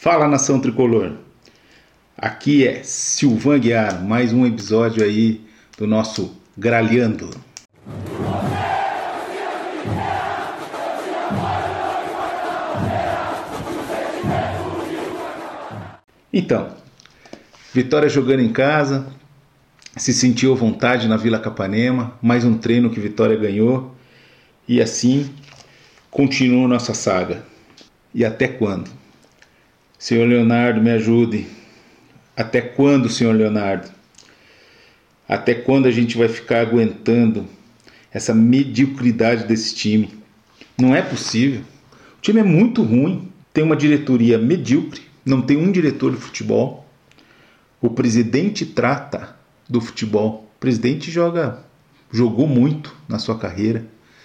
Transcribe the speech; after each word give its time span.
Fala 0.00 0.28
nação 0.28 0.60
tricolor. 0.60 1.16
Aqui 2.16 2.64
é 2.64 2.84
Silvan 2.84 3.58
Guiar, 3.58 4.00
mais 4.00 4.32
um 4.32 4.46
episódio 4.46 5.02
aí 5.02 5.40
do 5.76 5.88
nosso 5.88 6.36
Gralhando. 6.56 7.28
Então, 16.32 16.76
Vitória 17.74 18.08
jogando 18.08 18.42
em 18.42 18.52
casa, 18.52 19.12
se 19.96 20.14
sentiu 20.14 20.52
à 20.52 20.56
vontade 20.56 21.08
na 21.08 21.16
Vila 21.16 21.40
Capanema, 21.40 22.16
mais 22.22 22.44
um 22.44 22.56
treino 22.56 22.88
que 22.88 23.00
Vitória 23.00 23.36
ganhou 23.36 23.96
e 24.68 24.80
assim 24.80 25.28
continua 26.08 26.68
nossa 26.68 26.94
saga. 26.94 27.44
E 28.14 28.24
até 28.24 28.46
quando? 28.46 29.07
Senhor 29.98 30.28
Leonardo, 30.28 30.80
me 30.80 30.92
ajude. 30.92 31.48
Até 32.36 32.60
quando, 32.60 33.08
senhor 33.08 33.34
Leonardo? 33.34 33.90
Até 35.28 35.54
quando 35.54 35.86
a 35.86 35.90
gente 35.90 36.16
vai 36.16 36.28
ficar 36.28 36.60
aguentando 36.60 37.46
essa 38.12 38.32
mediocridade 38.32 39.44
desse 39.44 39.74
time? 39.74 40.08
Não 40.80 40.94
é 40.94 41.02
possível. 41.02 41.62
O 42.16 42.20
time 42.22 42.38
é 42.38 42.44
muito 42.44 42.80
ruim, 42.80 43.28
tem 43.52 43.64
uma 43.64 43.74
diretoria 43.74 44.38
medíocre, 44.38 45.02
não 45.26 45.42
tem 45.42 45.56
um 45.56 45.72
diretor 45.72 46.12
de 46.12 46.18
futebol. 46.18 46.88
O 47.80 47.90
presidente 47.90 48.64
trata 48.64 49.34
do 49.68 49.80
futebol. 49.80 50.48
O 50.56 50.60
presidente 50.60 51.10
joga, 51.10 51.64
jogou 52.12 52.46
muito 52.46 52.94
na 53.08 53.18
sua 53.18 53.36
carreira. 53.36 53.84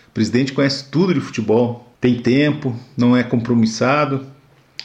O 0.09 0.11
presidente 0.11 0.53
conhece 0.53 0.91
tudo 0.91 1.15
de 1.15 1.19
futebol, 1.19 1.91
tem 1.99 2.21
tempo, 2.21 2.79
não 2.95 3.17
é 3.17 3.23
compromissado, 3.23 4.32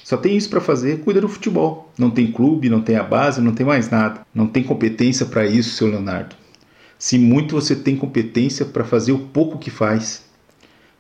só 0.05 0.17
tem 0.17 0.37
isso 0.37 0.49
para 0.49 0.61
fazer, 0.61 1.01
cuida 1.01 1.21
do 1.21 1.29
futebol. 1.29 1.93
Não 1.99 2.11
tem 2.11 2.33
clube, 2.33 2.71
não 2.71 2.81
tem 2.81 2.97
a 2.97 3.03
base, 3.03 3.41
não 3.41 3.53
tem 3.53 3.67
mais 3.67 3.91
nada. 3.91 4.27
Não 4.35 4.47
tem 4.47 4.63
competência 4.63 5.27
para 5.27 5.47
isso, 5.47 5.77
seu 5.77 5.89
Leonardo. 5.89 6.35
Se 6.99 7.19
muito 7.19 7.55
você 7.55 7.77
tem 7.77 7.97
competência 7.97 8.65
para 8.65 8.85
fazer 8.85 9.13
o 9.13 9.19
pouco 9.19 9.59
que 9.59 9.71
faz. 9.71 10.25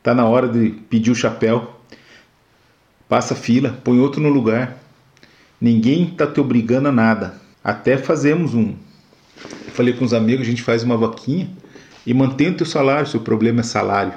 Tá 0.02 0.14
na 0.14 0.27
hora 0.27 0.48
de 0.48 0.70
pedir 0.88 1.10
o 1.10 1.14
chapéu. 1.14 1.77
Passa 3.08 3.34
fila, 3.34 3.78
põe 3.82 3.98
outro 3.98 4.20
no 4.20 4.28
lugar. 4.28 4.78
Ninguém 5.60 6.06
tá 6.06 6.27
te 6.27 6.40
obrigando 6.40 6.88
a 6.88 6.92
nada. 6.92 7.40
Até 7.64 7.96
fazemos 7.96 8.55
um. 8.55 8.74
Eu 9.66 9.72
falei 9.72 9.94
com 9.94 10.05
os 10.05 10.12
amigos, 10.12 10.46
a 10.46 10.50
gente 10.50 10.62
faz 10.62 10.83
uma 10.83 10.96
vaquinha 10.96 11.50
e 12.06 12.14
mantém 12.14 12.50
o 12.50 12.56
teu 12.56 12.66
salário, 12.66 13.06
se 13.06 13.16
o 13.16 13.20
problema 13.20 13.60
é 13.60 13.62
salário. 13.64 14.14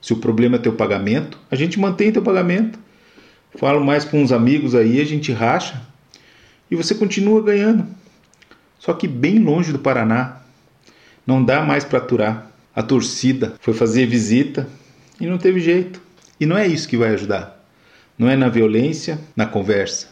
Se 0.00 0.12
o 0.12 0.16
problema 0.16 0.56
é 0.56 0.58
teu 0.58 0.72
pagamento, 0.72 1.38
a 1.50 1.56
gente 1.56 1.78
mantém 1.78 2.12
teu 2.12 2.22
pagamento. 2.22 2.78
Falo 3.56 3.84
mais 3.84 4.04
com 4.04 4.22
uns 4.22 4.30
amigos 4.30 4.74
aí, 4.74 5.00
a 5.00 5.04
gente 5.04 5.32
racha 5.32 5.80
e 6.70 6.76
você 6.76 6.94
continua 6.94 7.42
ganhando. 7.42 7.86
Só 8.78 8.92
que 8.92 9.08
bem 9.08 9.38
longe 9.38 9.72
do 9.72 9.78
Paraná. 9.78 10.42
Não 11.26 11.42
dá 11.42 11.62
mais 11.62 11.84
para 11.84 11.98
aturar. 11.98 12.50
A 12.74 12.82
torcida 12.82 13.54
foi 13.60 13.74
fazer 13.74 14.06
visita 14.06 14.68
e 15.20 15.26
não 15.26 15.38
teve 15.38 15.60
jeito. 15.60 16.00
E 16.38 16.46
não 16.46 16.56
é 16.56 16.66
isso 16.66 16.86
que 16.86 16.96
vai 16.96 17.10
ajudar. 17.14 17.64
Não 18.16 18.28
é 18.28 18.36
na 18.36 18.48
violência, 18.48 19.18
na 19.34 19.46
conversa. 19.46 20.08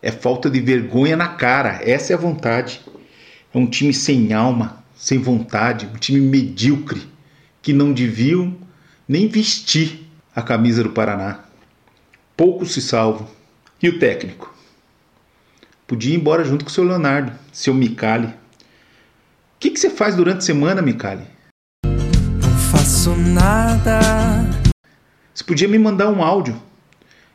É 0.00 0.10
falta 0.10 0.50
de 0.50 0.60
vergonha 0.60 1.16
na 1.16 1.28
cara. 1.28 1.80
Essa 1.84 2.12
é 2.12 2.16
a 2.16 2.18
vontade. 2.18 2.80
É 3.54 3.58
um 3.58 3.66
time 3.66 3.92
sem 3.92 4.32
alma, 4.32 4.82
sem 4.96 5.18
vontade, 5.18 5.86
um 5.86 5.98
time 5.98 6.20
medíocre 6.20 7.02
que 7.60 7.72
não 7.72 7.92
deviam 7.92 8.56
nem 9.06 9.28
vestir 9.28 10.08
a 10.34 10.42
camisa 10.42 10.82
do 10.82 10.90
Paraná 10.90 11.44
poucos 12.36 12.72
se 12.72 12.80
salvam. 12.80 13.28
E 13.82 13.88
o 13.88 13.98
técnico? 13.98 14.54
Podia 15.86 16.14
ir 16.14 16.16
embora 16.16 16.44
junto 16.44 16.64
com 16.64 16.70
o 16.70 16.72
seu 16.72 16.84
Leonardo, 16.84 17.32
seu 17.52 17.74
Micali. 17.74 18.28
O 18.28 18.32
que, 19.58 19.70
que 19.70 19.78
você 19.78 19.90
faz 19.90 20.14
durante 20.14 20.38
a 20.38 20.42
semana, 20.42 20.80
Micali? 20.80 21.26
Não 21.84 22.56
faço 22.70 23.14
nada. 23.16 24.00
Você 25.34 25.44
podia 25.44 25.68
me 25.68 25.78
mandar 25.78 26.08
um 26.10 26.22
áudio. 26.22 26.60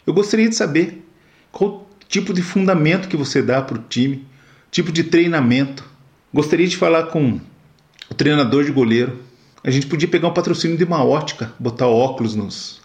Eu 0.06 0.14
gostaria 0.14 0.48
de 0.48 0.56
saber 0.56 1.06
qual 1.52 1.88
tipo 2.08 2.34
de 2.34 2.42
fundamento 2.42 3.08
que 3.08 3.18
você 3.18 3.42
dá 3.42 3.62
para 3.62 3.78
o 3.78 3.84
time, 3.84 4.26
tipo 4.72 4.92
de 4.92 5.04
treinamento. 5.04 5.84
Gostaria 6.34 6.68
de 6.68 6.78
falar 6.78 7.08
com 7.08 7.40
o 8.10 8.14
treinador 8.14 8.64
de 8.64 8.72
goleiro. 8.72 9.22
A 9.64 9.70
gente 9.70 9.88
podia 9.88 10.08
pegar 10.08 10.30
um 10.30 10.34
patrocínio 10.34 10.78
de 10.78 10.84
uma 10.84 11.04
ótica, 11.04 11.54
botar 11.60 11.88
óculos 11.88 12.36
nos, 12.36 12.82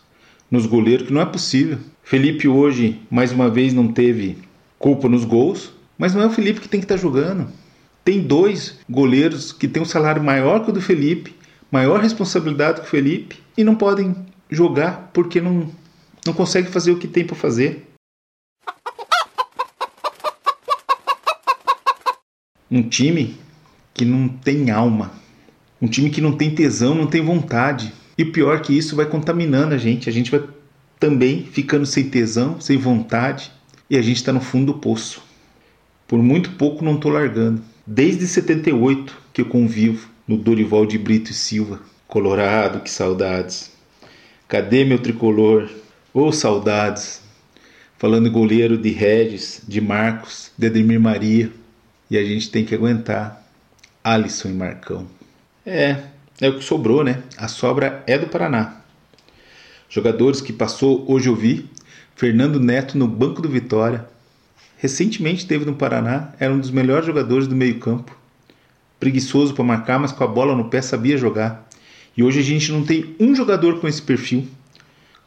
nos 0.51 0.67
goleiros, 0.67 1.07
que 1.07 1.13
não 1.13 1.21
é 1.21 1.27
possível. 1.27 1.79
Felipe 2.03 2.49
hoje, 2.49 3.01
mais 3.11 3.33
uma 3.33 3.49
vez, 3.49 3.73
não 3.73 3.89
teve 3.89 4.39
culpa 4.79 5.09
nos 5.09 5.25
gols, 5.25 5.73
mas 5.97 6.15
não 6.15 6.23
é 6.23 6.27
o 6.27 6.31
Felipe 6.31 6.61
que 6.61 6.69
tem 6.69 6.81
que 6.81 6.85
estar 6.85 6.97
tá 6.97 7.01
jogando. 7.01 7.49
Tem 8.05 8.21
dois 8.21 8.79
goleiros 8.91 9.53
que 9.53 9.69
têm 9.69 9.83
um 9.83 9.87
salário 9.87 10.23
maior 10.23 10.65
que 10.65 10.71
o 10.71 10.73
do 10.73 10.81
Felipe, 10.81 11.35
maior 11.71 12.01
responsabilidade 12.01 12.81
que 12.81 12.87
o 12.87 12.91
Felipe, 12.91 13.41
e 13.57 13.63
não 13.63 13.77
podem 13.77 14.15
jogar 14.51 15.11
porque 15.13 15.41
não, 15.41 15.71
não 16.27 16.33
conseguem 16.33 16.71
fazer 16.71 16.91
o 16.91 16.99
que 16.99 17.07
tem 17.07 17.25
para 17.25 17.37
fazer. 17.37 17.89
Um 22.71 22.83
time 22.83 23.37
que 23.95 24.05
não 24.05 24.29
tem 24.29 24.71
alma, 24.71 25.13
um 25.81 25.87
time 25.87 26.11
que 26.11 26.21
não 26.21 26.37
tem 26.37 26.55
tesão, 26.55 26.95
não 26.95 27.07
tem 27.07 27.23
vontade. 27.23 27.93
E 28.17 28.25
pior 28.25 28.61
que 28.61 28.77
isso 28.77 28.97
vai 28.97 29.07
contaminando 29.07 29.75
a 29.75 29.79
gente, 29.79 30.09
a 30.09 30.13
gente 30.13 30.31
vai 30.31 30.43
também 31.03 31.43
ficando 31.43 31.85
sem 31.85 32.09
tesão, 32.09 32.61
sem 32.61 32.79
vontade, 32.79 33.51
e 33.91 33.97
a 33.97 34.01
gente 34.01 34.19
está 34.19 34.33
no 34.33 34.41
fundo 34.41 34.73
do 34.73 34.79
poço. 34.79 35.21
Por 36.07 36.23
muito 36.23 36.53
pouco 36.53 36.85
não 36.85 36.95
estou 36.95 37.11
largando. 37.11 37.61
Desde 37.85 38.25
78 38.25 39.13
que 39.33 39.41
eu 39.41 39.47
convivo 39.47 40.09
no 40.29 40.37
Dorival 40.37 40.87
de 40.87 40.97
Brito 40.97 41.33
e 41.33 41.35
Silva. 41.35 41.81
Colorado, 42.07 42.79
que 42.79 42.89
saudades. 42.89 43.73
Cadê 44.47 44.85
meu 44.85 45.01
tricolor? 45.01 45.69
Ô 46.15 46.27
oh, 46.27 46.33
saudades. 46.33 47.21
Falando 47.99 48.31
goleiro 48.31 48.79
de 48.79 48.91
Regis, 48.91 49.61
de 49.67 49.81
Marcos, 49.81 50.53
de 50.57 50.69
Ademir 50.69 51.01
Maria. 51.01 51.51
E 52.09 52.17
a 52.17 52.25
gente 52.25 52.49
tem 52.49 52.65
que 52.65 52.77
aguentar. 52.77 53.45
Alisson 54.05 54.51
e 54.51 54.53
Marcão. 54.53 55.09
É, 55.67 55.97
é 56.41 56.49
o 56.49 56.59
que 56.59 56.65
sobrou, 56.65 57.03
né? 57.03 57.25
A 57.37 57.49
sobra 57.49 58.05
é 58.07 58.17
do 58.17 58.29
Paraná. 58.29 58.82
Jogadores 59.95 60.41
que 60.41 60.55
passou 60.55 61.05
hoje 61.07 61.29
eu 61.29 61.37
vi. 61.37 61.69
Fernando 62.17 62.59
Neto 62.59 62.97
no 62.97 63.07
banco 63.07 63.43
do 63.43 63.49
Vitória. 63.51 64.09
Recentemente 64.79 65.47
teve 65.47 65.67
no 65.67 65.75
Paraná, 65.75 66.33
era 66.41 66.51
um 66.51 66.59
dos 66.59 66.71
melhores 66.71 67.05
jogadores 67.05 67.47
do 67.47 67.55
meio-campo. 67.55 68.17
Preguiçoso 68.99 69.53
para 69.53 69.63
marcar, 69.63 69.99
mas 69.99 70.11
com 70.11 70.25
a 70.25 70.27
bola 70.27 70.57
no 70.57 70.71
pé 70.71 70.81
sabia 70.81 71.19
jogar. 71.19 71.69
E 72.17 72.23
hoje 72.23 72.41
a 72.41 72.43
gente 72.43 72.73
não 72.73 72.83
tem 72.83 73.15
um 73.21 73.35
jogador 73.35 73.81
com 73.81 73.87
esse 73.87 74.01
perfil. 74.01 74.49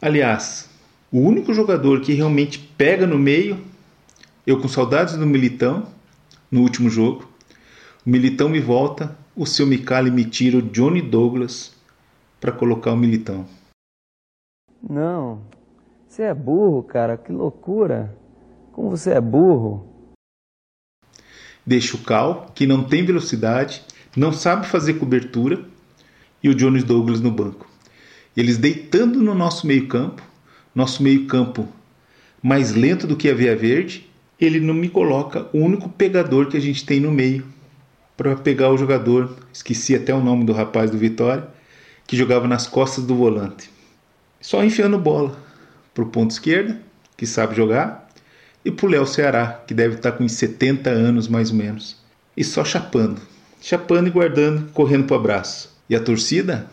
Aliás, 0.01 0.67
o 1.11 1.19
único 1.19 1.53
jogador 1.53 2.01
que 2.01 2.13
realmente 2.13 2.57
pega 2.75 3.05
no 3.05 3.19
meio, 3.19 3.59
eu 4.47 4.59
com 4.59 4.67
saudades 4.67 5.15
do 5.15 5.27
Militão 5.27 5.87
no 6.49 6.61
último 6.61 6.89
jogo. 6.89 7.29
O 8.03 8.09
Militão 8.09 8.49
me 8.49 8.59
volta, 8.59 9.15
o 9.35 9.45
seu 9.45 9.67
Micali 9.67 10.09
me 10.09 10.25
tira 10.25 10.57
o 10.57 10.61
Johnny 10.63 11.03
Douglas 11.03 11.71
para 12.41 12.51
colocar 12.51 12.93
o 12.93 12.97
Militão. 12.97 13.45
Não, 14.87 15.41
você 16.07 16.23
é 16.23 16.33
burro, 16.33 16.83
cara, 16.83 17.17
que 17.17 17.31
loucura. 17.31 18.15
Como 18.71 18.91
você 18.91 19.11
é 19.11 19.21
burro. 19.21 19.83
Deixa 21.65 21.97
o 21.97 22.01
Cal, 22.01 22.51
que 22.53 22.67
não 22.67 22.83
tem 22.83 23.03
velocidade, 23.03 23.83
não 24.15 24.31
sabe 24.31 24.67
fazer 24.67 24.93
cobertura, 24.95 25.65
e 26.43 26.49
o 26.49 26.53
Jones 26.53 26.83
Douglas 26.83 27.19
no 27.19 27.31
banco. 27.31 27.67
Eles 28.37 28.59
deitando 28.59 29.23
no 29.23 29.33
nosso 29.33 29.65
meio-campo, 29.65 30.21
nosso 30.75 31.01
meio-campo 31.01 31.67
mais 32.43 32.75
lento 32.75 33.07
do 33.07 33.15
que 33.15 33.27
a 33.27 33.33
Via 33.33 33.55
Verde, 33.55 34.07
ele 34.39 34.59
não 34.59 34.75
me 34.75 34.87
coloca 34.87 35.49
o 35.51 35.57
único 35.57 35.89
pegador 35.89 36.47
que 36.47 36.57
a 36.57 36.61
gente 36.61 36.85
tem 36.85 36.99
no 36.99 37.11
meio 37.11 37.43
para 38.15 38.35
pegar 38.35 38.71
o 38.71 38.77
jogador. 38.77 39.35
Esqueci 39.51 39.95
até 39.95 40.13
o 40.13 40.23
nome 40.23 40.45
do 40.45 40.53
rapaz 40.53 40.91
do 40.91 40.97
Vitória, 40.97 41.47
que 42.05 42.15
jogava 42.15 42.47
nas 42.47 42.67
costas 42.67 43.03
do 43.03 43.15
volante 43.15 43.74
só 44.45 44.63
enfiando 44.63 44.99
bola 44.99 45.35
pro 45.91 46.05
ponto 46.05 46.29
esquerda, 46.29 46.79
que 47.17 47.25
sabe 47.25 47.55
jogar, 47.55 48.07
e 48.63 48.69
pro 48.69 48.85
Léo 48.85 49.07
Ceará, 49.07 49.63
que 49.65 49.73
deve 49.73 49.95
estar 49.95 50.11
tá 50.11 50.17
com 50.19 50.23
uns 50.23 50.33
70 50.33 50.87
anos 50.87 51.27
mais 51.27 51.49
ou 51.49 51.55
menos, 51.55 51.97
e 52.37 52.43
só 52.43 52.63
chapando, 52.63 53.19
chapando 53.59 54.07
e 54.07 54.11
guardando, 54.11 54.71
correndo 54.71 55.05
pro 55.05 55.15
abraço. 55.15 55.75
E 55.89 55.95
a 55.95 55.99
torcida 55.99 56.69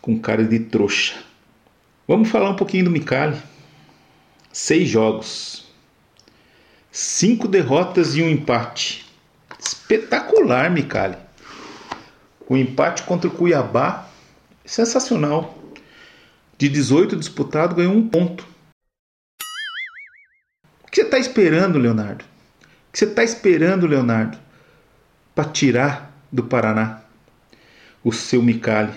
com 0.00 0.16
cara 0.16 0.44
de 0.44 0.60
trouxa. 0.60 1.16
Vamos 2.06 2.28
falar 2.28 2.50
um 2.50 2.54
pouquinho 2.54 2.84
do 2.84 2.92
Micali. 2.92 3.36
Seis 4.52 4.88
jogos, 4.88 5.66
cinco 6.92 7.48
derrotas 7.48 8.14
e 8.14 8.22
um 8.22 8.30
empate. 8.30 9.04
Espetacular, 9.58 10.70
Micali. 10.70 11.16
O 12.48 12.56
empate 12.56 13.02
contra 13.02 13.28
o 13.28 13.32
Cuiabá, 13.32 14.08
sensacional. 14.64 15.55
De 16.58 16.68
18 16.68 17.16
disputados, 17.16 17.76
ganhou 17.76 17.94
um 17.94 18.08
ponto. 18.08 18.46
O 20.82 20.90
que 20.90 21.02
você 21.02 21.02
está 21.02 21.18
esperando, 21.18 21.78
Leonardo? 21.78 22.24
O 22.24 22.92
que 22.92 22.98
você 22.98 23.04
está 23.04 23.22
esperando, 23.22 23.86
Leonardo, 23.86 24.38
para 25.34 25.50
tirar 25.50 26.12
do 26.32 26.44
Paraná 26.44 27.02
o 28.02 28.10
seu 28.10 28.42
Micali? 28.42 28.94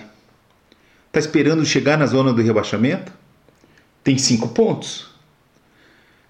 Está 1.08 1.18
esperando 1.18 1.66
chegar 1.66 1.98
na 1.98 2.06
zona 2.06 2.32
do 2.32 2.40
rebaixamento? 2.40 3.12
Tem 4.02 4.16
cinco 4.16 4.48
pontos. 4.48 5.10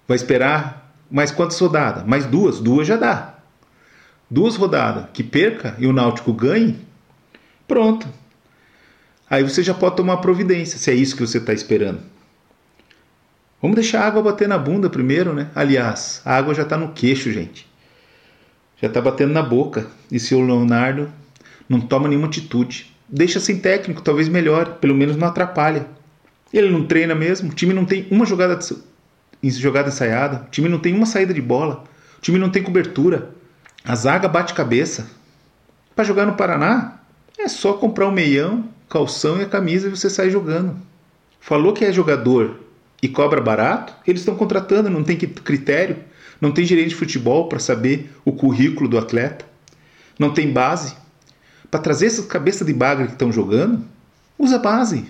Vai 0.07 0.17
esperar 0.17 0.93
mais 1.09 1.31
quantas 1.31 1.59
rodadas? 1.59 2.05
Mais 2.05 2.25
duas? 2.25 2.59
Duas 2.59 2.87
já 2.87 2.97
dá. 2.97 3.35
Duas 4.29 4.55
rodadas 4.55 5.09
que 5.13 5.23
perca 5.23 5.75
e 5.77 5.87
o 5.87 5.93
Náutico 5.93 6.33
ganhe, 6.33 6.79
pronto. 7.67 8.07
Aí 9.31 9.43
você 9.43 9.63
já 9.63 9.73
pode 9.73 9.95
tomar 9.95 10.17
providência, 10.17 10.77
se 10.77 10.91
é 10.91 10.93
isso 10.93 11.15
que 11.15 11.25
você 11.25 11.37
está 11.37 11.53
esperando. 11.53 12.01
Vamos 13.61 13.75
deixar 13.75 14.01
a 14.01 14.07
água 14.07 14.21
bater 14.21 14.45
na 14.45 14.57
bunda 14.57 14.89
primeiro, 14.89 15.33
né? 15.33 15.49
Aliás, 15.55 16.21
a 16.25 16.35
água 16.35 16.53
já 16.53 16.63
está 16.63 16.75
no 16.75 16.91
queixo, 16.91 17.31
gente. 17.31 17.65
Já 18.81 18.89
está 18.89 18.99
batendo 18.99 19.31
na 19.31 19.41
boca. 19.41 19.87
E 20.11 20.19
se 20.19 20.35
o 20.35 20.45
Leonardo 20.45 21.09
não 21.69 21.79
toma 21.79 22.09
nenhuma 22.09 22.27
atitude, 22.27 22.93
deixa 23.07 23.39
sem 23.39 23.57
técnico, 23.57 24.01
talvez 24.01 24.27
melhor, 24.27 24.79
pelo 24.81 24.93
menos 24.93 25.15
não 25.15 25.29
atrapalha. 25.29 25.87
Ele 26.51 26.69
não 26.69 26.85
treina 26.85 27.15
mesmo, 27.15 27.51
o 27.51 27.55
time 27.55 27.73
não 27.73 27.85
tem 27.85 28.09
uma 28.11 28.25
jogada, 28.25 28.59
jogada 29.41 29.87
ensaiada, 29.87 30.45
o 30.45 30.49
time 30.49 30.67
não 30.67 30.77
tem 30.77 30.93
uma 30.93 31.05
saída 31.05 31.33
de 31.33 31.41
bola, 31.41 31.85
o 32.17 32.21
time 32.21 32.37
não 32.37 32.49
tem 32.49 32.61
cobertura. 32.61 33.29
A 33.85 33.95
zaga 33.95 34.27
bate 34.27 34.53
cabeça. 34.53 35.09
Para 35.95 36.03
jogar 36.03 36.25
no 36.25 36.33
Paraná, 36.33 36.99
é 37.39 37.47
só 37.47 37.71
comprar 37.73 38.09
um 38.09 38.11
meião, 38.11 38.65
calção 38.91 39.39
e 39.39 39.43
a 39.43 39.47
camisa 39.47 39.87
e 39.87 39.89
você 39.89 40.09
sai 40.09 40.29
jogando. 40.29 40.75
Falou 41.39 41.71
que 41.71 41.85
é 41.85 41.93
jogador 41.93 42.59
e 43.01 43.07
cobra 43.07 43.41
barato, 43.41 43.95
eles 44.05 44.21
estão 44.21 44.35
contratando, 44.35 44.89
não 44.89 45.03
tem 45.03 45.17
critério, 45.17 45.97
não 46.41 46.51
tem 46.51 46.65
gerente 46.65 46.89
de 46.89 46.95
futebol 46.95 47.47
para 47.47 47.57
saber 47.57 48.11
o 48.25 48.33
currículo 48.33 48.89
do 48.89 48.97
atleta, 48.97 49.45
não 50.19 50.33
tem 50.33 50.51
base. 50.51 50.93
Para 51.71 51.79
trazer 51.79 52.07
essas 52.07 52.25
cabeças 52.25 52.67
de 52.67 52.73
bagre 52.73 53.07
que 53.07 53.13
estão 53.13 53.31
jogando, 53.31 53.83
usa 54.37 54.59
base. 54.59 55.05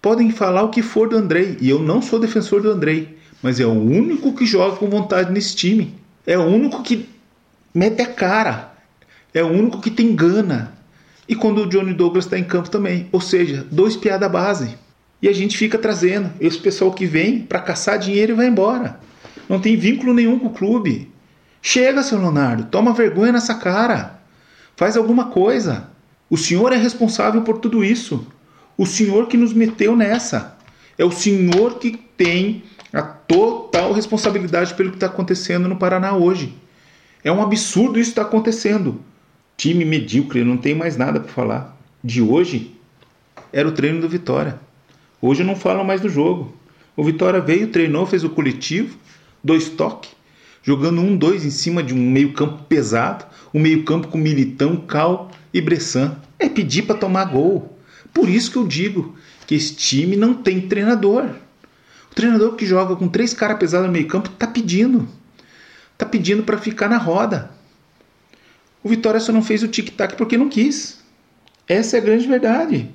Podem 0.00 0.30
falar 0.30 0.62
o 0.62 0.70
que 0.70 0.82
for 0.82 1.08
do 1.08 1.16
Andrei, 1.16 1.58
e 1.60 1.68
eu 1.68 1.80
não 1.80 2.00
sou 2.00 2.18
defensor 2.18 2.62
do 2.62 2.70
Andrei, 2.70 3.18
mas 3.42 3.60
é 3.60 3.66
o 3.66 3.72
único 3.72 4.34
que 4.34 4.46
joga 4.46 4.76
com 4.76 4.88
vontade 4.88 5.30
nesse 5.30 5.54
time. 5.54 5.94
É 6.26 6.38
o 6.38 6.44
único 6.44 6.82
que 6.82 7.06
mete 7.74 8.00
a 8.00 8.06
cara. 8.06 8.72
É 9.34 9.42
o 9.42 9.48
único 9.48 9.80
que 9.80 9.90
tem 9.90 10.16
gana. 10.16 10.72
E 11.28 11.34
quando 11.34 11.62
o 11.62 11.66
Johnny 11.68 11.92
Douglas 11.92 12.24
está 12.24 12.38
em 12.38 12.44
campo 12.44 12.70
também. 12.70 13.08
Ou 13.12 13.20
seja, 13.20 13.66
dois 13.70 13.96
piada 13.96 14.28
base. 14.28 14.76
E 15.20 15.28
a 15.28 15.32
gente 15.32 15.56
fica 15.56 15.78
trazendo 15.78 16.30
esse 16.40 16.58
pessoal 16.58 16.92
que 16.92 17.06
vem 17.06 17.40
para 17.40 17.60
caçar 17.60 17.98
dinheiro 17.98 18.32
e 18.32 18.36
vai 18.36 18.46
embora. 18.46 19.00
Não 19.48 19.60
tem 19.60 19.76
vínculo 19.76 20.12
nenhum 20.12 20.38
com 20.38 20.46
o 20.48 20.54
clube. 20.54 21.10
Chega, 21.62 22.02
seu 22.02 22.18
Leonardo, 22.18 22.64
toma 22.64 22.92
vergonha 22.92 23.32
nessa 23.32 23.54
cara. 23.54 24.20
Faz 24.76 24.96
alguma 24.96 25.26
coisa. 25.26 25.88
O 26.28 26.36
senhor 26.36 26.72
é 26.72 26.76
responsável 26.76 27.42
por 27.42 27.58
tudo 27.58 27.84
isso. 27.84 28.26
O 28.76 28.86
senhor 28.86 29.26
que 29.26 29.36
nos 29.36 29.52
meteu 29.52 29.96
nessa. 29.96 30.56
É 30.98 31.04
o 31.04 31.10
senhor 31.10 31.78
que 31.78 31.98
tem 32.16 32.62
a 32.92 33.02
total 33.02 33.92
responsabilidade 33.92 34.74
pelo 34.74 34.90
que 34.90 34.96
está 34.96 35.06
acontecendo 35.06 35.68
no 35.68 35.76
Paraná 35.76 36.14
hoje. 36.14 36.56
É 37.24 37.32
um 37.32 37.42
absurdo 37.42 37.98
isso 37.98 38.10
estar 38.10 38.22
tá 38.22 38.28
acontecendo. 38.28 39.00
Time 39.56 39.86
medíocre, 39.86 40.44
não 40.44 40.58
tem 40.58 40.74
mais 40.74 40.96
nada 40.96 41.18
para 41.18 41.32
falar. 41.32 41.76
De 42.04 42.20
hoje 42.20 42.76
era 43.52 43.66
o 43.66 43.72
treino 43.72 44.00
do 44.02 44.08
Vitória. 44.08 44.60
Hoje 45.20 45.42
não 45.42 45.56
falam 45.56 45.82
mais 45.82 46.00
do 46.00 46.10
jogo. 46.10 46.54
O 46.94 47.02
Vitória 47.02 47.40
veio, 47.40 47.68
treinou, 47.68 48.04
fez 48.04 48.22
o 48.22 48.28
coletivo, 48.28 48.98
dois 49.42 49.70
toques, 49.70 50.10
jogando 50.62 51.00
um, 51.00 51.16
dois 51.16 51.44
em 51.44 51.50
cima 51.50 51.82
de 51.82 51.94
um 51.94 52.10
meio-campo 52.10 52.64
pesado, 52.64 53.24
um 53.52 53.60
meio-campo 53.60 54.08
com 54.08 54.18
Militão, 54.18 54.76
Cal 54.76 55.30
e 55.54 55.60
Bressan. 55.60 56.16
É 56.38 56.50
pedir 56.50 56.82
para 56.82 56.98
tomar 56.98 57.24
gol. 57.24 57.78
Por 58.12 58.28
isso 58.28 58.50
que 58.50 58.58
eu 58.58 58.66
digo 58.66 59.16
que 59.46 59.54
esse 59.54 59.74
time 59.74 60.16
não 60.16 60.34
tem 60.34 60.68
treinador. 60.68 61.30
O 62.10 62.14
treinador 62.14 62.56
que 62.56 62.66
joga 62.66 62.94
com 62.94 63.08
três 63.08 63.32
caras 63.32 63.58
pesados 63.58 63.86
no 63.86 63.92
meio-campo 63.92 64.28
tá 64.28 64.46
pedindo. 64.46 65.08
Tá 65.96 66.04
pedindo 66.04 66.42
para 66.42 66.58
ficar 66.58 66.90
na 66.90 66.98
roda. 66.98 67.55
O 68.86 68.88
Vitória 68.88 69.18
só 69.18 69.32
não 69.32 69.42
fez 69.42 69.64
o 69.64 69.66
tic-tac 69.66 70.14
porque 70.14 70.38
não 70.38 70.48
quis. 70.48 71.00
Essa 71.66 71.96
é 71.96 71.98
a 71.98 72.02
grande 72.04 72.28
verdade. 72.28 72.88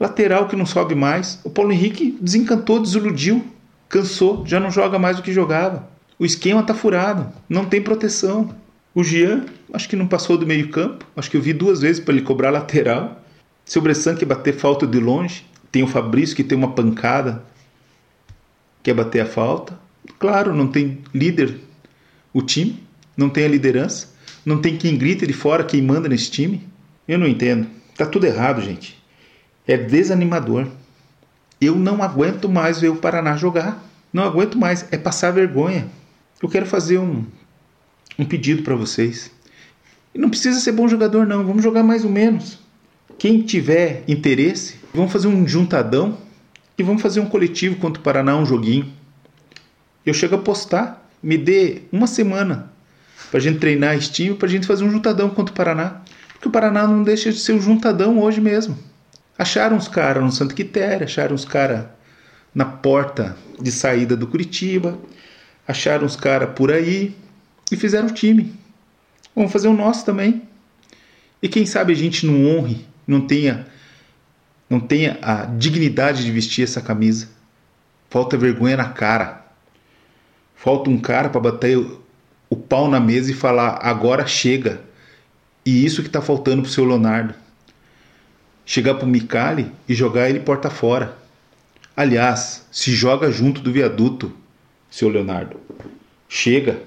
Lateral 0.00 0.48
que 0.48 0.56
não 0.56 0.64
sobe 0.64 0.94
mais. 0.94 1.38
O 1.44 1.50
Paulo 1.50 1.72
Henrique 1.72 2.16
desencantou, 2.18 2.80
desiludiu, 2.80 3.44
cansou, 3.86 4.46
já 4.46 4.58
não 4.58 4.70
joga 4.70 4.98
mais 4.98 5.18
o 5.18 5.22
que 5.22 5.34
jogava. 5.34 5.90
O 6.18 6.24
esquema 6.24 6.62
tá 6.62 6.72
furado, 6.72 7.30
não 7.50 7.66
tem 7.66 7.82
proteção. 7.82 8.54
O 8.94 9.04
Jean, 9.04 9.44
acho 9.74 9.90
que 9.90 9.94
não 9.94 10.08
passou 10.08 10.38
do 10.38 10.46
meio-campo. 10.46 11.04
Acho 11.14 11.30
que 11.30 11.36
eu 11.36 11.42
vi 11.42 11.52
duas 11.52 11.82
vezes 11.82 12.02
para 12.02 12.14
ele 12.14 12.24
cobrar 12.24 12.48
lateral. 12.48 13.22
Se 13.62 13.78
o 13.78 13.82
Bressan 13.82 14.16
quer 14.16 14.24
bater 14.24 14.54
falta 14.54 14.86
de 14.86 14.98
longe, 14.98 15.44
tem 15.70 15.82
o 15.82 15.86
Fabrício 15.86 16.34
que 16.34 16.44
tem 16.44 16.56
uma 16.56 16.72
pancada, 16.72 17.44
quer 18.82 18.94
bater 18.94 19.20
a 19.20 19.26
falta. 19.26 19.78
Claro, 20.18 20.54
não 20.54 20.66
tem 20.66 21.02
líder 21.12 21.60
o 22.32 22.40
time, 22.40 22.82
não 23.14 23.28
tem 23.28 23.44
a 23.44 23.48
liderança, 23.48 24.15
não 24.46 24.60
tem 24.60 24.76
quem 24.76 24.96
grita 24.96 25.26
de 25.26 25.32
fora, 25.32 25.64
quem 25.64 25.82
manda 25.82 26.08
nesse 26.08 26.30
time. 26.30 26.62
Eu 27.08 27.18
não 27.18 27.26
entendo. 27.26 27.66
Tá 27.96 28.06
tudo 28.06 28.26
errado, 28.26 28.62
gente. 28.62 28.96
É 29.66 29.76
desanimador. 29.76 30.68
Eu 31.60 31.74
não 31.74 32.00
aguento 32.00 32.48
mais 32.48 32.80
ver 32.80 32.90
o 32.90 32.96
Paraná 32.96 33.36
jogar. 33.36 33.84
Não 34.12 34.22
aguento 34.22 34.56
mais. 34.56 34.86
É 34.92 34.96
passar 34.96 35.32
vergonha. 35.32 35.88
Eu 36.40 36.48
quero 36.48 36.64
fazer 36.64 36.98
um, 36.98 37.24
um 38.16 38.24
pedido 38.24 38.62
para 38.62 38.76
vocês. 38.76 39.32
E 40.14 40.18
não 40.18 40.30
precisa 40.30 40.60
ser 40.60 40.70
bom 40.70 40.86
jogador, 40.86 41.26
não. 41.26 41.44
Vamos 41.44 41.64
jogar 41.64 41.82
mais 41.82 42.04
ou 42.04 42.10
menos. 42.10 42.60
Quem 43.18 43.42
tiver 43.42 44.04
interesse, 44.06 44.76
vamos 44.94 45.10
fazer 45.10 45.26
um 45.26 45.48
juntadão 45.48 46.18
e 46.78 46.84
vamos 46.84 47.02
fazer 47.02 47.18
um 47.18 47.26
coletivo 47.26 47.76
contra 47.76 48.00
o 48.00 48.04
Paraná, 48.04 48.36
um 48.36 48.46
joguinho. 48.46 48.92
Eu 50.04 50.14
chego 50.14 50.36
a 50.36 50.38
postar. 50.38 51.04
Me 51.20 51.36
dê 51.36 51.82
uma 51.90 52.06
semana 52.06 52.75
para 53.30 53.38
a 53.38 53.42
gente 53.42 53.58
treinar 53.58 53.96
esse 53.96 54.10
time, 54.10 54.34
para 54.34 54.46
a 54.46 54.50
gente 54.50 54.66
fazer 54.66 54.84
um 54.84 54.90
juntadão 54.90 55.28
contra 55.30 55.52
o 55.52 55.56
Paraná. 55.56 56.02
Porque 56.32 56.48
o 56.48 56.50
Paraná 56.50 56.86
não 56.86 57.02
deixa 57.02 57.32
de 57.32 57.38
ser 57.38 57.52
um 57.52 57.60
juntadão 57.60 58.18
hoje 58.20 58.40
mesmo. 58.40 58.78
Acharam 59.38 59.76
os 59.76 59.88
caras 59.88 60.22
no 60.22 60.32
Santo 60.32 60.54
Quitéria, 60.54 61.04
acharam 61.04 61.34
os 61.34 61.44
caras 61.44 61.86
na 62.54 62.64
porta 62.64 63.36
de 63.60 63.70
saída 63.70 64.16
do 64.16 64.26
Curitiba, 64.26 64.98
acharam 65.66 66.06
os 66.06 66.16
caras 66.16 66.50
por 66.54 66.72
aí 66.72 67.14
e 67.70 67.76
fizeram 67.76 68.08
o 68.08 68.12
time. 68.12 68.54
Vamos 69.34 69.52
fazer 69.52 69.68
o 69.68 69.74
nosso 69.74 70.04
também. 70.04 70.42
E 71.42 71.48
quem 71.48 71.66
sabe 71.66 71.92
a 71.92 71.96
gente 71.96 72.24
não 72.24 72.46
honre, 72.46 72.86
não 73.06 73.20
tenha, 73.26 73.66
não 74.70 74.80
tenha 74.80 75.18
a 75.20 75.44
dignidade 75.44 76.24
de 76.24 76.32
vestir 76.32 76.64
essa 76.64 76.80
camisa. 76.80 77.28
Falta 78.08 78.38
vergonha 78.38 78.78
na 78.78 78.88
cara. 78.88 79.44
Falta 80.54 80.88
um 80.88 80.98
cara 80.98 81.28
para 81.28 81.40
bater 81.40 81.78
pau 82.68 82.88
na 82.88 83.00
mesa 83.00 83.30
e 83.30 83.34
falar 83.34 83.78
agora 83.82 84.26
chega. 84.26 84.80
E 85.64 85.84
isso 85.84 86.02
que 86.02 86.08
está 86.08 86.20
faltando 86.20 86.62
pro 86.62 86.70
seu 86.70 86.84
Leonardo 86.84 87.34
chegar 88.66 88.96
pro 88.96 89.06
Micali 89.06 89.70
e 89.88 89.94
jogar 89.94 90.28
ele 90.28 90.40
porta 90.40 90.68
fora. 90.68 91.16
Aliás, 91.96 92.66
se 92.70 92.90
joga 92.90 93.30
junto 93.30 93.60
do 93.62 93.72
viaduto, 93.72 94.32
seu 94.90 95.08
Leonardo. 95.08 95.58
Chega. 96.28 96.82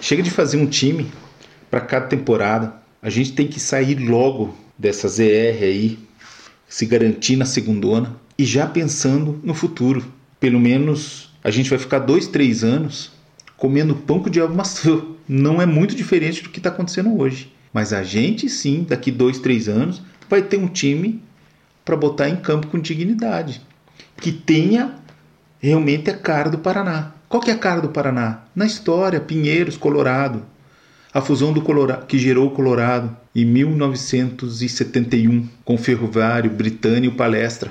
Chega 0.00 0.22
de 0.22 0.30
fazer 0.30 0.56
um 0.56 0.66
time 0.66 1.12
para 1.70 1.82
cada 1.82 2.06
temporada. 2.06 2.74
A 3.00 3.10
gente 3.10 3.32
tem 3.32 3.46
que 3.46 3.60
sair 3.60 3.96
logo 3.96 4.56
dessa 4.76 5.06
ZR 5.06 5.62
aí, 5.62 5.98
se 6.66 6.86
garantir 6.86 7.36
na 7.36 7.44
segundona 7.44 8.16
e 8.38 8.44
já 8.44 8.66
pensando 8.66 9.38
no 9.44 9.54
futuro. 9.54 10.04
Pelo 10.40 10.58
menos 10.58 11.30
a 11.44 11.50
gente 11.50 11.70
vai 11.70 11.78
ficar 11.78 12.00
dois, 12.00 12.26
três 12.26 12.64
anos 12.64 13.12
comendo 13.62 13.94
pão 13.94 14.18
com 14.18 14.26
o 14.26 14.30
diabo 14.30 14.56
maçã. 14.56 15.00
Não 15.28 15.62
é 15.62 15.66
muito 15.66 15.94
diferente 15.94 16.42
do 16.42 16.48
que 16.48 16.58
está 16.58 16.68
acontecendo 16.68 17.16
hoje. 17.16 17.52
Mas 17.72 17.92
a 17.92 18.02
gente 18.02 18.48
sim, 18.48 18.84
daqui 18.88 19.12
dois, 19.12 19.38
três 19.38 19.68
anos, 19.68 20.02
vai 20.28 20.42
ter 20.42 20.56
um 20.56 20.66
time 20.66 21.22
para 21.84 21.96
botar 21.96 22.28
em 22.28 22.34
campo 22.34 22.66
com 22.66 22.80
dignidade, 22.80 23.62
que 24.16 24.32
tenha 24.32 24.96
realmente 25.60 26.10
a 26.10 26.18
cara 26.18 26.50
do 26.50 26.58
Paraná. 26.58 27.12
Qual 27.28 27.40
que 27.40 27.52
é 27.52 27.54
a 27.54 27.58
cara 27.58 27.80
do 27.80 27.90
Paraná? 27.90 28.40
Na 28.52 28.66
história, 28.66 29.20
Pinheiros, 29.20 29.76
Colorado, 29.76 30.42
a 31.14 31.20
fusão 31.20 31.52
do 31.52 31.62
Colorado, 31.62 32.06
que 32.06 32.18
gerou 32.18 32.48
o 32.48 32.50
Colorado 32.50 33.16
em 33.32 33.44
1971 33.44 35.48
com 35.64 35.78
Ferroviário, 35.78 36.50
Britânico 36.50 37.14
Palestra. 37.14 37.70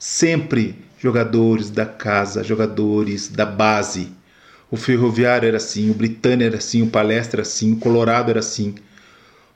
Sempre 0.00 0.74
jogadores 0.98 1.70
da 1.70 1.86
casa, 1.86 2.42
jogadores 2.42 3.28
da 3.28 3.46
base. 3.46 4.18
O 4.70 4.76
Ferroviário 4.76 5.46
era 5.46 5.56
assim, 5.56 5.90
o 5.90 5.94
Britânia 5.94 6.46
era 6.46 6.58
assim, 6.58 6.82
o 6.82 6.88
Palestra 6.88 7.40
era 7.40 7.48
assim, 7.48 7.72
o 7.72 7.76
Colorado 7.76 8.30
era 8.30 8.40
assim. 8.40 8.74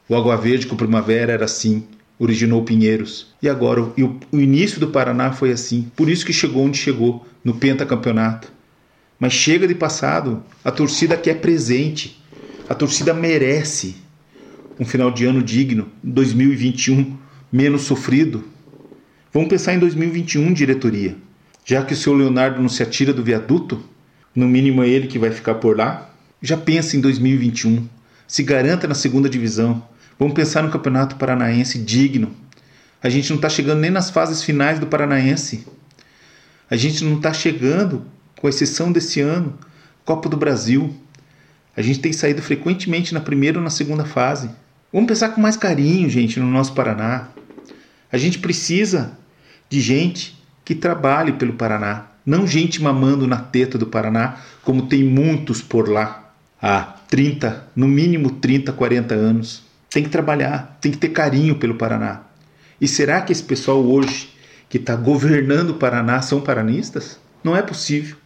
O 0.09 0.15
Água 0.15 0.37
Verde 0.37 0.67
com 0.67 0.77
Primavera 0.77 1.33
era 1.33 1.45
assim 1.45 1.87
originou 2.23 2.63
Pinheiros. 2.63 3.35
E 3.43 3.49
agora, 3.49 3.83
o, 3.83 3.93
o 4.31 4.41
início 4.41 4.79
do 4.79 4.87
Paraná 4.87 5.33
foi 5.33 5.51
assim. 5.51 5.91
Por 5.97 6.09
isso 6.09 6.25
que 6.25 6.33
chegou 6.33 6.65
onde 6.65 6.79
chegou, 6.79 7.27
no 7.43 7.55
pentacampeonato. 7.55 8.53
Mas 9.19 9.33
chega 9.33 9.67
de 9.67 9.75
passado. 9.75 10.41
A 10.65 10.71
torcida 10.71 11.17
quer 11.17 11.41
presente. 11.41 12.23
A 12.69 12.75
torcida 12.77 13.13
merece 13.13 13.97
um 14.79 14.85
final 14.85 15.11
de 15.11 15.25
ano 15.27 15.43
digno, 15.43 15.89
2021 16.03 17.17
menos 17.51 17.83
sofrido. 17.83 18.45
Vamos 19.33 19.49
pensar 19.49 19.75
em 19.75 19.81
2021, 19.81 20.53
diretoria. 20.53 21.17
Já 21.65 21.85
que 21.85 21.93
o 21.93 21.97
seu 21.97 22.15
Leonardo 22.15 22.63
não 22.63 22.69
se 22.69 22.85
atira 22.85 23.13
do 23.13 23.23
viaduto, 23.23 23.83
no 24.35 24.49
mínimo 24.49 24.83
é 24.83 24.89
ele 24.89 25.07
que 25.07 25.19
vai 25.19 25.31
ficar 25.31 25.57
por 25.57 25.77
lá. 25.77 26.11
Já 26.41 26.57
pensa 26.57 26.97
em 26.97 27.01
2021. 27.01 27.89
Se 28.27 28.43
garanta 28.43 28.89
na 28.89 28.95
segunda 28.95 29.29
divisão. 29.29 29.87
Vamos 30.19 30.35
pensar 30.35 30.63
no 30.63 30.71
Campeonato 30.71 31.17
Paranaense 31.17 31.79
digno. 31.79 32.35
A 33.03 33.09
gente 33.09 33.31
não 33.31 33.37
está 33.37 33.49
chegando 33.49 33.81
nem 33.81 33.91
nas 33.91 34.11
fases 34.11 34.43
finais 34.43 34.79
do 34.79 34.87
Paranaense. 34.87 35.67
A 36.71 36.77
gente 36.77 37.05
não 37.05 37.17
está 37.17 37.33
chegando, 37.33 38.07
com 38.41 38.49
exceção 38.49 38.91
desse 38.91 39.21
ano, 39.21 39.59
Copa 40.05 40.29
do 40.29 40.37
Brasil. 40.37 40.95
A 41.77 41.83
gente 41.83 42.01
tem 42.01 42.13
saído 42.13 42.41
frequentemente 42.41 43.13
na 43.13 43.21
primeira 43.21 43.59
ou 43.59 43.65
na 43.65 43.71
segunda 43.71 44.05
fase. 44.05 44.51
Vamos 44.93 45.09
pensar 45.09 45.31
com 45.31 45.41
mais 45.41 45.57
carinho, 45.57 46.09
gente, 46.09 46.39
no 46.39 46.47
nosso 46.47 46.75
Paraná. 46.75 47.29
A 48.11 48.17
gente 48.17 48.39
precisa 48.39 49.19
de 49.69 49.81
gente 49.81 50.41
que 50.65 50.75
trabalhe 50.75 51.33
pelo 51.33 51.55
Paraná, 51.55 52.07
não 52.25 52.47
gente 52.47 52.83
mamando 52.83 53.27
na 53.27 53.37
teta 53.37 53.77
do 53.77 53.87
Paraná, 53.87 54.37
como 54.63 54.87
tem 54.87 55.03
muitos 55.05 55.61
por 55.61 55.89
lá 55.89 56.33
há 56.61 56.83
30, 57.09 57.69
no 57.75 57.89
mínimo 57.89 58.31
30, 58.31 58.73
40 58.73 59.15
anos. 59.15 59.63
Tem 59.91 60.03
que 60.03 60.09
trabalhar, 60.09 60.79
tem 60.81 60.93
que 60.93 60.99
ter 60.99 61.09
carinho 61.09 61.57
pelo 61.57 61.75
Paraná. 61.75 62.23
E 62.81 62.89
será 62.89 63.21
que 63.21 63.33
esse 63.33 63.43
pessoal 63.43 63.85
hoje 63.85 64.31
que 64.69 64.79
está 64.79 64.97
governando 64.97 65.71
o 65.71 65.75
Paraná 65.75 66.23
são 66.23 66.41
paranistas? 66.41 67.19
Não 67.45 67.57
é 67.57 67.63
possível. 67.63 68.17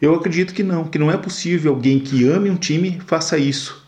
Eu 0.00 0.14
acredito 0.14 0.54
que 0.54 0.62
não, 0.62 0.84
que 0.84 0.98
não 0.98 1.10
é 1.10 1.16
possível 1.16 1.72
alguém 1.72 1.98
que 1.98 2.28
ame 2.28 2.50
um 2.50 2.56
time 2.56 3.00
faça 3.06 3.38
isso. 3.38 3.84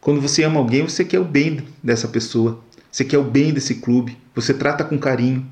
Quando 0.00 0.20
você 0.20 0.42
ama 0.42 0.58
alguém, 0.58 0.82
você 0.82 1.04
quer 1.04 1.20
o 1.20 1.24
bem 1.24 1.64
dessa 1.82 2.08
pessoa, 2.08 2.64
você 2.90 3.04
quer 3.04 3.18
o 3.18 3.24
bem 3.24 3.52
desse 3.52 3.76
clube, 3.76 4.16
você 4.34 4.54
trata 4.54 4.82
com 4.82 4.98
carinho. 4.98 5.46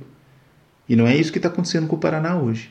E 0.88 0.96
não 0.96 1.06
é 1.06 1.14
isso 1.14 1.30
que 1.30 1.38
está 1.38 1.48
acontecendo 1.48 1.86
com 1.86 1.96
o 1.96 1.98
Paraná 2.00 2.36
hoje. 2.36 2.70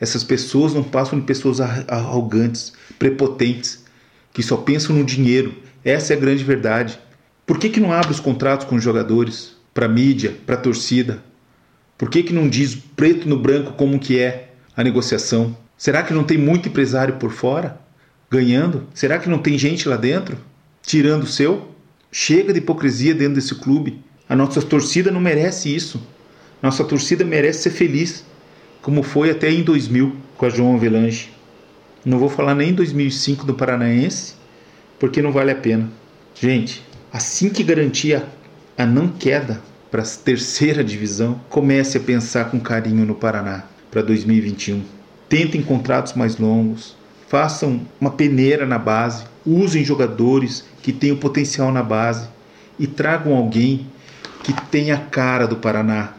Essas 0.00 0.22
pessoas 0.22 0.74
não 0.74 0.84
passam 0.84 1.18
de 1.18 1.24
pessoas 1.24 1.60
arrogantes, 1.60 2.72
prepotentes, 2.98 3.84
que 4.32 4.42
só 4.42 4.56
pensam 4.56 4.94
no 4.94 5.04
dinheiro. 5.04 5.54
Essa 5.84 6.12
é 6.12 6.16
a 6.16 6.20
grande 6.20 6.44
verdade. 6.44 6.98
Por 7.46 7.58
que, 7.58 7.68
que 7.68 7.80
não 7.80 7.92
abre 7.92 8.10
os 8.10 8.20
contratos 8.20 8.66
com 8.66 8.76
os 8.76 8.82
jogadores? 8.82 9.56
Para 9.72 9.88
mídia, 9.88 10.36
para 10.44 10.56
torcida? 10.56 11.22
Por 11.96 12.10
que, 12.10 12.22
que 12.22 12.32
não 12.32 12.48
diz 12.48 12.74
preto 12.74 13.28
no 13.28 13.38
branco 13.38 13.72
como 13.72 13.98
que 13.98 14.18
é 14.18 14.52
a 14.76 14.84
negociação? 14.84 15.56
Será 15.78 16.02
que 16.02 16.12
não 16.12 16.24
tem 16.24 16.36
muito 16.36 16.68
empresário 16.68 17.14
por 17.14 17.30
fora 17.30 17.78
ganhando? 18.30 18.86
Será 18.92 19.18
que 19.18 19.28
não 19.28 19.38
tem 19.38 19.58
gente 19.58 19.88
lá 19.88 19.96
dentro 19.96 20.36
tirando 20.82 21.22
o 21.22 21.26
seu? 21.26 21.74
Chega 22.10 22.52
de 22.52 22.58
hipocrisia 22.58 23.14
dentro 23.14 23.34
desse 23.34 23.54
clube. 23.54 24.02
A 24.28 24.36
nossa 24.36 24.60
torcida 24.60 25.10
não 25.10 25.20
merece 25.20 25.74
isso. 25.74 26.02
Nossa 26.62 26.84
torcida 26.84 27.24
merece 27.24 27.62
ser 27.62 27.70
feliz, 27.70 28.24
como 28.86 29.02
foi 29.02 29.32
até 29.32 29.50
em 29.50 29.64
2000 29.64 30.14
com 30.36 30.46
a 30.46 30.48
João 30.48 30.76
Avelange. 30.76 31.32
Não 32.04 32.20
vou 32.20 32.28
falar 32.28 32.54
nem 32.54 32.70
em 32.70 32.72
2005 32.72 33.44
do 33.44 33.52
Paranaense, 33.52 34.34
porque 34.96 35.20
não 35.20 35.32
vale 35.32 35.50
a 35.50 35.56
pena. 35.56 35.90
Gente, 36.36 36.84
assim 37.12 37.48
que 37.48 37.64
garantir 37.64 38.14
a, 38.14 38.22
a 38.78 38.86
não 38.86 39.08
queda 39.08 39.60
para 39.90 40.02
a 40.02 40.06
terceira 40.06 40.84
divisão, 40.84 41.40
comece 41.48 41.98
a 41.98 42.00
pensar 42.00 42.44
com 42.44 42.60
carinho 42.60 43.04
no 43.04 43.16
Paraná 43.16 43.64
para 43.90 44.02
2021. 44.02 44.84
Tentem 45.28 45.62
contratos 45.62 46.12
mais 46.12 46.36
longos, 46.36 46.96
façam 47.26 47.80
uma 48.00 48.12
peneira 48.12 48.64
na 48.64 48.78
base, 48.78 49.24
usem 49.44 49.84
jogadores 49.84 50.64
que 50.80 50.92
tenham 50.92 51.16
potencial 51.16 51.72
na 51.72 51.82
base 51.82 52.28
e 52.78 52.86
tragam 52.86 53.34
alguém 53.34 53.84
que 54.44 54.52
tenha 54.70 54.94
a 54.94 54.98
cara 54.98 55.48
do 55.48 55.56
Paraná. 55.56 56.14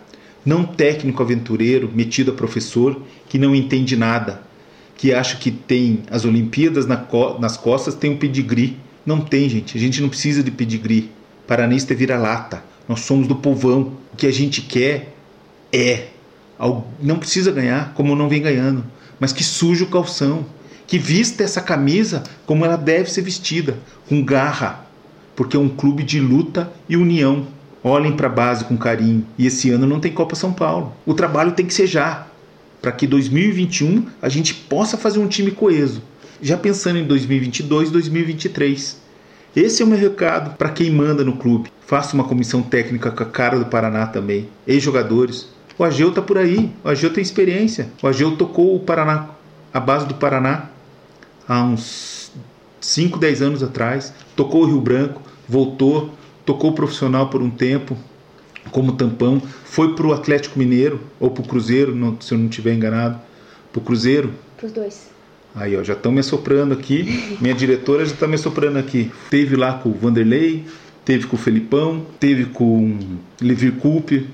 Não 0.47 0.63
técnico 0.63 1.21
aventureiro, 1.21 1.91
metido 1.93 2.31
a 2.31 2.33
professor, 2.33 3.01
que 3.27 3.37
não 3.37 3.53
entende 3.53 3.97
nada, 3.97 4.41
que 4.95 5.13
acha 5.13 5.35
que 5.35 5.51
tem 5.51 6.03
as 6.09 6.23
Olimpíadas 6.23 6.85
nas 6.85 7.57
costas, 7.57 7.95
tem 7.95 8.11
um 8.11 8.17
pedigree. 8.17 8.77
Não 9.05 9.19
tem, 9.19 9.49
gente. 9.49 9.77
A 9.77 9.81
gente 9.81 10.01
não 10.01 10.07
precisa 10.07 10.41
de 10.41 10.49
pedigree. 10.49 11.11
Paranista 11.45 11.91
é 11.91 11.97
vira-lata. 11.97 12.63
Nós 12.87 13.01
somos 13.01 13.27
do 13.27 13.35
povão. 13.35 13.91
O 14.13 14.15
que 14.15 14.25
a 14.25 14.31
gente 14.31 14.61
quer 14.61 15.13
é. 15.69 16.07
Não 17.03 17.19
precisa 17.19 17.51
ganhar, 17.51 17.93
como 17.93 18.15
não 18.15 18.29
vem 18.29 18.41
ganhando, 18.41 18.85
mas 19.19 19.33
que 19.33 19.43
suja 19.43 19.83
o 19.83 19.89
calção. 19.89 20.45
Que 20.87 20.97
vista 20.97 21.43
essa 21.43 21.59
camisa 21.59 22.23
como 22.45 22.63
ela 22.63 22.77
deve 22.77 23.11
ser 23.11 23.21
vestida, 23.21 23.77
com 24.07 24.23
garra, 24.23 24.87
porque 25.35 25.57
é 25.57 25.59
um 25.59 25.67
clube 25.67 26.03
de 26.03 26.21
luta 26.21 26.71
e 26.87 26.95
união. 26.95 27.56
Olhem 27.87 28.11
para 28.11 28.27
a 28.27 28.29
base 28.29 28.65
com 28.65 28.75
carinho. 28.75 29.25
E 29.37 29.47
esse 29.47 29.69
ano 29.69 29.87
não 29.87 30.01
tem 30.01 30.11
Copa 30.11 30.35
São 30.35 30.51
Paulo. 30.51 30.93
O 31.05 31.13
trabalho 31.13 31.53
tem 31.53 31.65
que 31.65 31.73
ser 31.73 31.87
já, 31.87 32.27
para 32.81 32.91
que 32.91 33.07
2021 33.07 34.07
a 34.21 34.27
gente 34.27 34.53
possa 34.53 34.97
fazer 34.97 35.19
um 35.19 35.27
time 35.27 35.51
coeso. 35.51 36.01
Já 36.41 36.57
pensando 36.57 36.99
em 36.99 37.05
2022, 37.05 37.89
2023. 37.89 38.99
Esse 39.55 39.81
é 39.81 39.85
o 39.85 39.87
meu 39.87 39.97
recado 39.97 40.57
para 40.57 40.67
quem 40.67 40.91
manda 40.91 41.23
no 41.23 41.37
clube. 41.37 41.71
Faça 41.85 42.13
uma 42.13 42.25
comissão 42.25 42.61
técnica 42.61 43.09
com 43.09 43.23
a 43.23 43.25
cara 43.25 43.57
do 43.57 43.67
Paraná 43.67 44.05
também. 44.05 44.49
Ex-jogadores. 44.67 45.47
O 45.77 45.83
Ageu 45.85 46.11
tá 46.11 46.21
por 46.21 46.37
aí. 46.37 46.69
O 46.83 46.89
Ageu 46.89 47.13
tem 47.13 47.21
experiência. 47.21 47.87
O 48.03 48.07
Ageu 48.07 48.35
tocou 48.35 48.75
o 48.75 48.81
Paraná, 48.81 49.29
a 49.73 49.79
base 49.79 50.05
do 50.05 50.15
Paraná, 50.15 50.65
há 51.47 51.63
uns 51.63 52.33
5, 52.81 53.17
10 53.17 53.41
anos 53.41 53.63
atrás. 53.63 54.13
Tocou 54.35 54.63
o 54.63 54.65
Rio 54.65 54.81
Branco, 54.81 55.21
voltou, 55.47 56.13
tocou 56.47 56.71
profissional 56.71 57.29
por 57.29 57.41
um 57.41 57.49
tempo 57.49 57.97
como 58.71 58.93
tampão, 58.93 59.41
foi 59.65 59.93
para 59.95 60.07
o 60.07 60.13
Atlético 60.13 60.57
Mineiro 60.57 61.01
ou 61.19 61.29
para 61.29 61.43
o 61.43 61.47
Cruzeiro, 61.47 61.93
não, 61.93 62.19
se 62.19 62.33
eu 62.33 62.37
não 62.37 62.47
estiver 62.47 62.73
enganado, 62.73 63.19
para 63.71 63.81
o 63.81 63.83
Cruzeiro. 63.83 64.33
Para 64.55 64.65
os 64.65 64.71
dois. 64.71 65.09
Aí, 65.53 65.75
ó, 65.75 65.83
já 65.83 65.93
estão 65.93 66.11
me 66.11 66.21
assoprando 66.21 66.73
aqui. 66.73 67.37
Minha 67.41 67.53
diretora 67.53 68.05
já 68.05 68.13
está 68.13 68.27
me 68.27 68.35
assoprando 68.35 68.79
aqui. 68.79 69.11
Teve 69.29 69.55
lá 69.57 69.73
com 69.73 69.89
o 69.89 69.93
Vanderlei, 69.93 70.65
teve 71.03 71.27
com 71.27 71.35
o 71.35 71.39
Felipão, 71.39 72.05
teve 72.19 72.45
com 72.45 72.91
o 72.91 73.17
Levi 73.41 73.71
Coupe. 73.71 74.27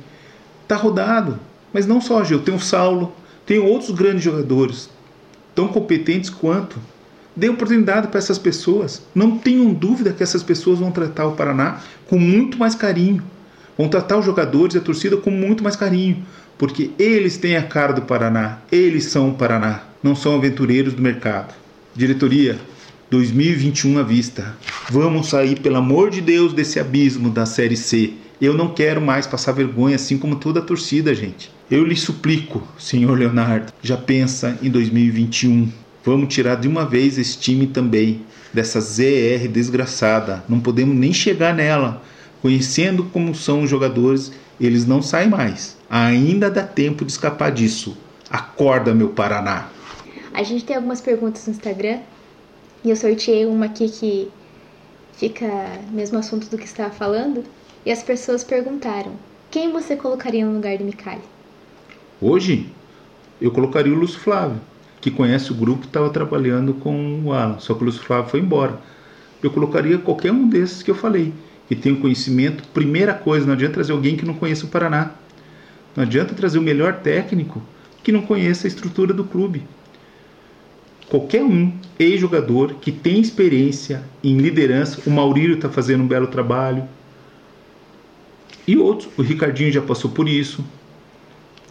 Tá 0.68 0.76
rodado. 0.76 1.40
Mas 1.72 1.88
não 1.88 2.00
só, 2.00 2.24
Gil, 2.24 2.42
tem 2.42 2.54
o 2.54 2.60
Saulo, 2.60 3.12
tem 3.46 3.58
outros 3.58 3.90
grandes 3.90 4.24
jogadores, 4.24 4.90
tão 5.56 5.68
competentes 5.68 6.30
quanto. 6.30 6.78
Dê 7.36 7.50
oportunidade 7.50 8.08
para 8.08 8.20
essas 8.20 8.38
pessoas. 8.38 9.02
Não 9.14 9.38
tenham 9.38 9.74
dúvida 9.74 10.14
que 10.14 10.22
essas 10.22 10.44
pessoas 10.44 10.80
vão 10.80 10.92
tratar 10.92 11.26
o 11.26 11.36
Paraná 11.36 11.82
com 12.08 12.20
muito 12.20 12.58
mais 12.58 12.76
carinho. 12.76 13.24
Vão 13.78 13.88
tratar 13.88 14.20
os 14.20 14.26
jogadores 14.26 14.76
e 14.76 14.78
a 14.78 14.82
torcida 14.82 15.18
com 15.18 15.32
muito 15.32 15.64
mais 15.64 15.76
carinho. 15.76 16.24
Porque 16.58 16.92
eles 17.00 17.38
têm 17.38 17.58
a 17.58 17.64
cara 17.64 17.94
do 17.94 18.04
Paraná. 18.04 18.60
Eles 18.72 19.06
são 19.06 19.30
o 19.30 19.34
Paraná. 19.34 19.82
Não 20.04 20.16
são 20.16 20.36
aventureiros 20.36 20.94
do 20.94 21.02
mercado. 21.02 21.54
Diretoria, 21.96 22.60
2021 23.10 23.98
à 23.98 24.04
vista. 24.04 24.56
Vamos 24.90 25.30
sair, 25.30 25.60
pelo 25.60 25.78
amor 25.78 26.10
de 26.10 26.22
Deus, 26.22 26.54
desse 26.54 26.80
abismo 26.80 27.30
da 27.30 27.46
Série 27.46 27.78
C. 27.78 28.14
Eu 28.42 28.54
não 28.54 28.74
quero 28.74 29.00
mais 29.00 29.26
passar 29.26 29.54
vergonha 29.54 29.96
assim 29.96 30.18
como 30.18 30.36
toda 30.36 30.60
a 30.60 30.64
torcida, 30.64 31.16
gente. 31.16 31.52
Eu 31.72 31.84
lhe 31.86 31.96
suplico, 31.96 32.62
senhor 32.78 33.18
Leonardo, 33.18 33.72
já 33.82 33.96
pensa 33.96 34.58
em 34.62 34.70
2021. 34.70 35.83
Vamos 36.06 36.34
tirar 36.34 36.56
de 36.56 36.68
uma 36.68 36.86
vez 36.86 37.18
esse 37.18 37.38
time 37.38 37.66
também, 37.66 38.26
dessa 38.54 38.82
ZR 38.82 39.48
desgraçada. 39.50 40.44
Não 40.50 40.60
podemos 40.60 40.98
nem 40.98 41.14
chegar 41.14 41.54
nela. 41.54 42.04
Conhecendo 42.42 43.06
como 43.06 43.34
são 43.34 43.64
os 43.64 43.70
jogadores, 43.70 44.34
eles 44.60 44.86
não 44.86 45.02
saem 45.02 45.30
mais. 45.30 45.78
Ainda 45.90 46.52
dá 46.52 46.62
tempo 46.62 47.06
de 47.06 47.12
escapar 47.14 47.54
disso. 47.54 47.96
Acorda, 48.30 48.94
meu 48.94 49.10
Paraná. 49.10 49.70
A 50.34 50.44
gente 50.44 50.66
tem 50.66 50.76
algumas 50.76 51.00
perguntas 51.00 51.48
no 51.48 51.54
Instagram 51.54 52.00
e 52.84 52.90
eu 52.90 52.98
sorteei 52.98 53.46
uma 53.46 53.68
aqui 53.68 53.88
que 53.88 54.30
fica 55.14 55.48
mesmo 55.90 56.20
assunto 56.20 56.50
do 56.50 56.58
que 56.58 56.66
estava 56.66 56.90
falando. 56.90 57.46
E 57.86 57.92
as 57.94 58.04
pessoas 58.04 58.44
perguntaram: 58.44 59.14
quem 59.50 59.72
você 59.72 59.96
colocaria 59.96 60.46
no 60.46 60.56
lugar 60.56 60.78
de 60.78 60.84
Micali? 60.84 61.22
Hoje, 62.20 62.68
eu 63.40 63.52
colocaria 63.52 63.94
o 63.94 63.96
Lúcio 63.96 64.20
Flávio 64.20 64.60
que 65.04 65.12
conhece 65.12 65.52
o 65.52 65.56
grupo 65.56 65.86
estava 65.86 66.10
trabalhando 66.10 66.76
com 66.76 67.24
o 67.26 67.34
Alan, 67.34 67.60
só 67.60 67.74
que 67.74 67.84
o 67.84 67.86
Lúcio 67.86 68.02
Flávio 68.02 68.32
foi 68.32 68.40
embora. 68.40 68.80
Eu 69.44 69.52
colocaria 69.52 69.98
qualquer 69.98 70.32
um 70.32 70.48
desses 70.48 70.82
que 70.82 70.90
eu 70.90 70.96
falei, 70.96 71.34
que 71.68 71.76
tem 71.76 71.92
o 71.92 72.00
conhecimento. 72.00 72.64
Primeira 72.74 73.14
coisa, 73.14 73.46
não 73.46 73.52
adianta 73.52 73.74
trazer 73.74 73.92
alguém 73.92 74.16
que 74.16 74.26
não 74.26 74.34
conheça 74.34 74.66
o 74.66 74.70
Paraná. 74.70 75.12
Não 75.94 76.06
adianta 76.06 76.34
trazer 76.34 76.58
o 76.58 76.62
melhor 76.62 77.02
técnico 77.02 77.62
que 78.02 78.14
não 78.14 78.22
conheça 78.22 78.66
a 78.66 78.70
estrutura 78.70 79.14
do 79.14 79.26
clube. 79.26 79.64
Qualquer 81.10 81.44
um, 81.44 81.74
ex-jogador, 82.00 82.76
que 82.76 82.90
tem 82.90 83.20
experiência 83.20 84.04
em 84.24 84.38
liderança, 84.38 85.02
o 85.06 85.12
Maurílio 85.12 85.56
está 85.56 85.68
fazendo 85.68 86.06
um 86.06 86.08
belo 86.08 86.28
trabalho. 86.28 86.88
E 88.66 88.78
outros, 88.78 89.10
o 89.18 89.22
Ricardinho 89.22 89.70
já 89.70 89.82
passou 89.82 90.12
por 90.12 90.30
isso. 90.30 90.64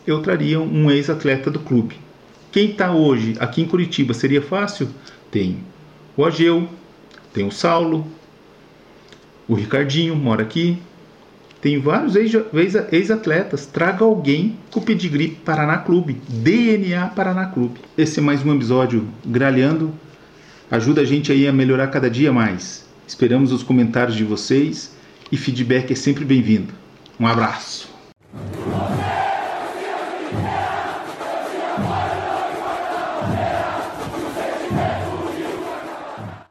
Eu 0.06 0.20
traria 0.20 0.60
um 0.60 0.90
ex-atleta 0.90 1.50
do 1.50 1.60
clube 1.60 1.96
Quem 2.52 2.71
está 2.71 2.92
hoje 2.92 3.35
aqui 3.40 3.62
em 3.62 3.66
Curitiba 3.66 4.12
seria 4.12 4.42
fácil? 4.42 4.88
Tem 5.30 5.59
o 6.14 6.25
Ageu, 6.25 6.68
tem 7.32 7.47
o 7.47 7.50
Saulo, 7.50 8.06
o 9.49 9.54
Ricardinho 9.54 10.14
mora 10.14 10.42
aqui. 10.42 10.78
Tem 11.62 11.80
vários 11.80 12.14
ex-atletas. 12.16 13.66
Traga 13.66 14.04
alguém 14.04 14.59
com 14.71 14.80
o 14.80 14.82
pedigree 14.82 15.28
Paraná 15.28 15.78
Clube. 15.78 16.21
DNA 16.28 17.06
Paraná 17.09 17.47
Clube. 17.47 17.80
Esse 17.97 18.18
é 18.18 18.23
mais 18.23 18.44
um 18.44 18.54
episódio 18.54 19.09
Gralhando. 19.25 19.94
Ajuda 20.71 21.02
a 21.02 21.04
gente 21.04 21.30
aí 21.32 21.47
a 21.47 21.52
melhorar 21.52 21.87
cada 21.87 22.11
dia 22.11 22.32
mais. 22.32 22.85
Esperamos 23.06 23.52
os 23.52 23.62
comentários 23.62 24.16
de 24.16 24.25
vocês 24.25 24.94
e 25.30 25.37
feedback 25.37 25.92
é 25.92 25.97
sempre 25.97 26.25
bem-vindo. 26.25 26.75
Um 27.18 27.26
abraço. 27.26 27.91